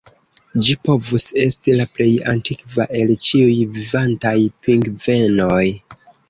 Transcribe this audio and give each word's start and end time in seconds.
Ĝi 0.67 0.75
povus 0.87 1.25
esti 1.41 1.75
la 1.79 1.85
plej 1.97 2.07
antikva 2.31 2.87
el 3.01 3.13
ĉiuj 3.27 3.53
vivantaj 3.77 4.33
pingvenoj. 4.65 5.63